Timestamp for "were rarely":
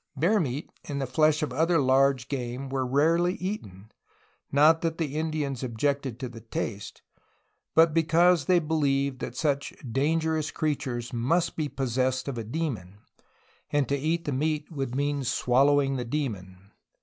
2.69-3.35